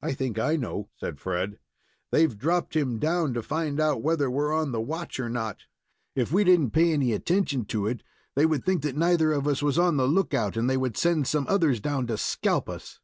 "I 0.00 0.14
think 0.14 0.38
I 0.38 0.56
know," 0.56 0.88
said 0.96 1.20
Fred. 1.20 1.58
"They've 2.12 2.34
dropped 2.38 2.74
him 2.74 2.98
down 2.98 3.34
to 3.34 3.42
find 3.42 3.78
out 3.78 4.00
whether 4.02 4.30
we're 4.30 4.54
on 4.54 4.72
the 4.72 4.80
watch 4.80 5.20
or 5.20 5.28
not. 5.28 5.64
If 6.14 6.32
we 6.32 6.44
didn't 6.44 6.70
pay 6.70 6.94
any 6.94 7.12
attention 7.12 7.66
to 7.66 7.86
it, 7.86 8.02
they 8.34 8.46
would 8.46 8.64
think 8.64 8.80
that 8.84 8.96
neither 8.96 9.32
of 9.32 9.46
us 9.46 9.62
was 9.62 9.78
on 9.78 9.98
the 9.98 10.08
look 10.08 10.32
out, 10.32 10.56
and 10.56 10.70
they 10.70 10.78
would 10.78 10.96
send 10.96 11.26
some 11.26 11.46
others 11.46 11.78
down 11.78 12.06
to 12.06 12.16
scalp 12.16 12.70
us." 12.70 13.00